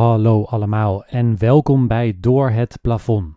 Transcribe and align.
Hallo 0.00 0.44
allemaal 0.44 1.04
en 1.04 1.38
welkom 1.38 1.86
bij 1.86 2.16
Door 2.20 2.50
het 2.50 2.78
Plafond. 2.80 3.34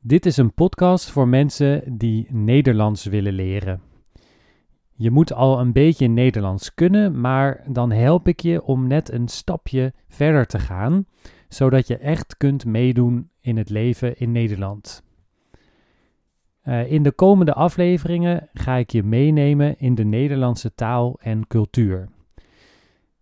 Dit 0.00 0.26
is 0.26 0.36
een 0.36 0.54
podcast 0.54 1.10
voor 1.10 1.28
mensen 1.28 1.98
die 1.98 2.26
Nederlands 2.30 3.04
willen 3.04 3.32
leren. 3.32 3.80
Je 4.92 5.10
moet 5.10 5.32
al 5.32 5.60
een 5.60 5.72
beetje 5.72 6.06
Nederlands 6.06 6.74
kunnen, 6.74 7.20
maar 7.20 7.64
dan 7.68 7.90
help 7.90 8.28
ik 8.28 8.40
je 8.40 8.62
om 8.62 8.86
net 8.86 9.12
een 9.12 9.28
stapje 9.28 9.92
verder 10.08 10.46
te 10.46 10.58
gaan, 10.58 11.06
zodat 11.48 11.86
je 11.86 11.98
echt 11.98 12.36
kunt 12.36 12.64
meedoen 12.64 13.30
in 13.40 13.56
het 13.56 13.70
leven 13.70 14.18
in 14.18 14.32
Nederland. 14.32 15.02
Uh, 16.64 16.92
in 16.92 17.02
de 17.02 17.12
komende 17.12 17.54
afleveringen 17.54 18.48
ga 18.52 18.74
ik 18.74 18.90
je 18.90 19.02
meenemen 19.02 19.78
in 19.78 19.94
de 19.94 20.04
Nederlandse 20.04 20.74
taal 20.74 21.18
en 21.20 21.46
cultuur. 21.46 22.08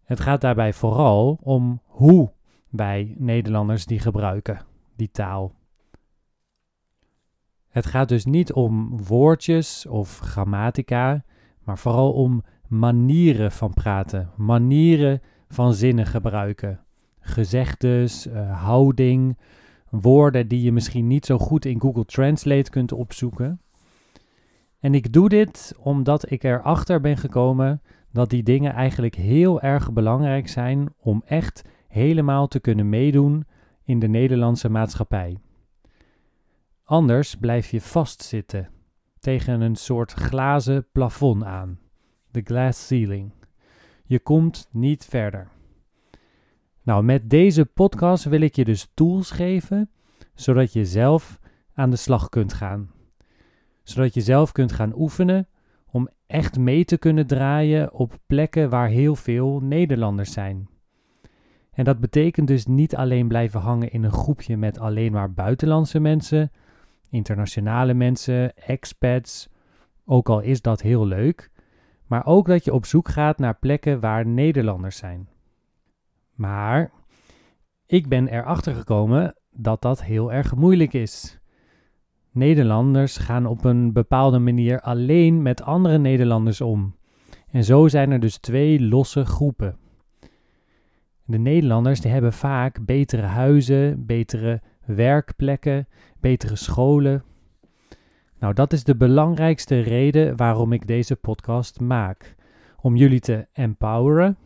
Het 0.04 0.20
gaat 0.20 0.40
daarbij 0.40 0.72
vooral 0.72 1.38
om 1.42 1.80
hoe 1.84 2.32
wij 2.76 3.14
Nederlanders 3.18 3.86
die 3.86 3.98
gebruiken, 3.98 4.60
die 4.96 5.10
taal. 5.10 5.54
Het 7.68 7.86
gaat 7.86 8.08
dus 8.08 8.24
niet 8.24 8.52
om 8.52 9.04
woordjes 9.06 9.86
of 9.86 10.18
grammatica, 10.18 11.24
maar 11.62 11.78
vooral 11.78 12.12
om 12.12 12.42
manieren 12.68 13.52
van 13.52 13.74
praten, 13.74 14.30
manieren 14.36 15.20
van 15.48 15.74
zinnen 15.74 16.06
gebruiken. 16.06 16.80
Gezegdes, 17.20 18.26
uh, 18.26 18.62
houding, 18.62 19.38
woorden 19.90 20.48
die 20.48 20.62
je 20.62 20.72
misschien 20.72 21.06
niet 21.06 21.26
zo 21.26 21.38
goed 21.38 21.64
in 21.64 21.80
Google 21.80 22.04
Translate 22.04 22.70
kunt 22.70 22.92
opzoeken. 22.92 23.60
En 24.80 24.94
ik 24.94 25.12
doe 25.12 25.28
dit 25.28 25.74
omdat 25.78 26.30
ik 26.30 26.44
erachter 26.44 27.00
ben 27.00 27.16
gekomen 27.16 27.82
dat 28.12 28.30
die 28.30 28.42
dingen 28.42 28.72
eigenlijk 28.72 29.14
heel 29.14 29.60
erg 29.60 29.92
belangrijk 29.92 30.48
zijn 30.48 30.88
om 30.98 31.22
echt 31.26 31.62
helemaal 31.94 32.48
te 32.48 32.60
kunnen 32.60 32.88
meedoen 32.88 33.46
in 33.84 33.98
de 33.98 34.08
Nederlandse 34.08 34.68
maatschappij. 34.68 35.38
Anders 36.84 37.36
blijf 37.36 37.70
je 37.70 37.80
vastzitten 37.80 38.68
tegen 39.18 39.60
een 39.60 39.76
soort 39.76 40.12
glazen 40.12 40.86
plafond 40.92 41.44
aan, 41.44 41.78
de 42.30 42.40
glass 42.44 42.86
ceiling. 42.86 43.32
Je 44.04 44.18
komt 44.18 44.68
niet 44.70 45.04
verder. 45.04 45.48
Nou, 46.82 47.04
met 47.04 47.30
deze 47.30 47.64
podcast 47.64 48.24
wil 48.24 48.40
ik 48.40 48.56
je 48.56 48.64
dus 48.64 48.90
tools 48.94 49.30
geven, 49.30 49.90
zodat 50.34 50.72
je 50.72 50.84
zelf 50.84 51.38
aan 51.74 51.90
de 51.90 51.96
slag 51.96 52.28
kunt 52.28 52.52
gaan. 52.52 52.90
Zodat 53.82 54.14
je 54.14 54.20
zelf 54.20 54.52
kunt 54.52 54.72
gaan 54.72 54.98
oefenen 54.98 55.48
om 55.86 56.08
echt 56.26 56.58
mee 56.58 56.84
te 56.84 56.98
kunnen 56.98 57.26
draaien 57.26 57.92
op 57.92 58.18
plekken 58.26 58.70
waar 58.70 58.88
heel 58.88 59.14
veel 59.14 59.60
Nederlanders 59.60 60.32
zijn. 60.32 60.68
En 61.74 61.84
dat 61.84 62.00
betekent 62.00 62.48
dus 62.48 62.66
niet 62.66 62.96
alleen 62.96 63.28
blijven 63.28 63.60
hangen 63.60 63.90
in 63.90 64.04
een 64.04 64.12
groepje 64.12 64.56
met 64.56 64.78
alleen 64.78 65.12
maar 65.12 65.32
buitenlandse 65.32 66.00
mensen, 66.00 66.50
internationale 67.10 67.94
mensen, 67.94 68.56
expats, 68.56 69.48
ook 70.04 70.28
al 70.28 70.40
is 70.40 70.62
dat 70.62 70.80
heel 70.80 71.06
leuk, 71.06 71.50
maar 72.06 72.26
ook 72.26 72.46
dat 72.46 72.64
je 72.64 72.72
op 72.74 72.86
zoek 72.86 73.08
gaat 73.08 73.38
naar 73.38 73.58
plekken 73.58 74.00
waar 74.00 74.26
Nederlanders 74.26 74.96
zijn. 74.96 75.28
Maar 76.34 76.90
ik 77.86 78.08
ben 78.08 78.28
erachter 78.28 78.74
gekomen 78.74 79.34
dat 79.50 79.82
dat 79.82 80.02
heel 80.02 80.32
erg 80.32 80.54
moeilijk 80.54 80.92
is. 80.92 81.38
Nederlanders 82.30 83.16
gaan 83.16 83.46
op 83.46 83.64
een 83.64 83.92
bepaalde 83.92 84.38
manier 84.38 84.80
alleen 84.80 85.42
met 85.42 85.62
andere 85.62 85.98
Nederlanders 85.98 86.60
om. 86.60 86.96
En 87.50 87.64
zo 87.64 87.88
zijn 87.88 88.10
er 88.10 88.20
dus 88.20 88.36
twee 88.36 88.80
losse 88.80 89.24
groepen. 89.24 89.78
De 91.26 91.38
Nederlanders 91.38 92.00
die 92.00 92.10
hebben 92.10 92.32
vaak 92.32 92.84
betere 92.84 93.22
huizen, 93.22 94.06
betere 94.06 94.60
werkplekken, 94.84 95.88
betere 96.20 96.56
scholen. 96.56 97.24
Nou, 98.38 98.54
dat 98.54 98.72
is 98.72 98.84
de 98.84 98.96
belangrijkste 98.96 99.80
reden 99.80 100.36
waarom 100.36 100.72
ik 100.72 100.86
deze 100.86 101.16
podcast 101.16 101.80
maak. 101.80 102.34
Om 102.80 102.96
jullie 102.96 103.20
te 103.20 103.46
empoweren, 103.52 104.38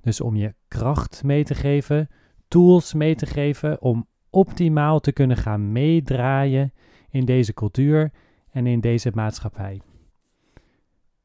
dus 0.00 0.20
om 0.20 0.36
je 0.36 0.54
kracht 0.68 1.24
mee 1.24 1.44
te 1.44 1.54
geven, 1.54 2.08
tools 2.48 2.94
mee 2.94 3.14
te 3.14 3.26
geven 3.26 3.82
om 3.82 4.06
optimaal 4.30 5.00
te 5.00 5.12
kunnen 5.12 5.36
gaan 5.36 5.72
meedraaien 5.72 6.72
in 7.10 7.24
deze 7.24 7.54
cultuur 7.54 8.12
en 8.50 8.66
in 8.66 8.80
deze 8.80 9.10
maatschappij. 9.14 9.80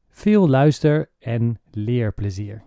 Veel 0.08 0.48
luister- 0.48 1.10
en 1.18 1.60
leerplezier. 1.70 2.62